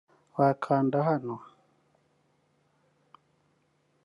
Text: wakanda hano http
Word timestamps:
wakanda 0.37 0.97
hano 1.09 1.31
http 1.41 1.47